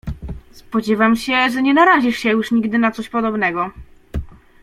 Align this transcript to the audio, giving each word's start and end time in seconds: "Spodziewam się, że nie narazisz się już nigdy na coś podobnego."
"Spodziewam 0.51 1.15
się, 1.15 1.49
że 1.49 1.61
nie 1.61 1.73
narazisz 1.73 2.17
się 2.19 2.29
już 2.29 2.51
nigdy 2.51 2.79
na 2.79 2.91
coś 2.91 3.09
podobnego." 3.09 3.71